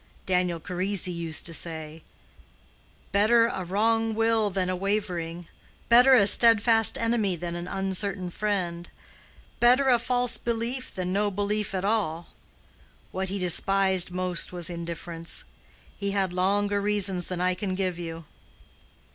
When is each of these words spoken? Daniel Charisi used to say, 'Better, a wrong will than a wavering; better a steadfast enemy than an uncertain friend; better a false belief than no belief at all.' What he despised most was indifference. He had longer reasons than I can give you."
Daniel 0.25 0.59
Charisi 0.59 1.13
used 1.13 1.45
to 1.45 1.53
say, 1.53 2.01
'Better, 3.11 3.45
a 3.45 3.63
wrong 3.63 4.15
will 4.15 4.49
than 4.49 4.67
a 4.67 4.75
wavering; 4.75 5.47
better 5.89 6.15
a 6.15 6.25
steadfast 6.25 6.97
enemy 6.97 7.35
than 7.35 7.53
an 7.53 7.67
uncertain 7.67 8.31
friend; 8.31 8.89
better 9.59 9.89
a 9.89 9.99
false 9.99 10.37
belief 10.39 10.91
than 10.91 11.13
no 11.13 11.29
belief 11.29 11.75
at 11.75 11.85
all.' 11.85 12.29
What 13.11 13.29
he 13.29 13.37
despised 13.37 14.09
most 14.09 14.51
was 14.51 14.71
indifference. 14.71 15.43
He 15.95 16.09
had 16.09 16.33
longer 16.33 16.81
reasons 16.81 17.27
than 17.27 17.39
I 17.39 17.53
can 17.53 17.75
give 17.75 17.99
you." 17.99 18.25